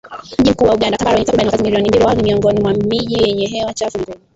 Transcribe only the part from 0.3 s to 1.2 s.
Mji mkuu wa Uganda, Kampala